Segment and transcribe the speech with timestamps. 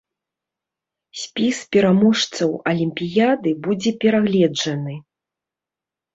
[1.23, 4.99] Спіс пераможцаў алімпіяды будзе перагледжаны.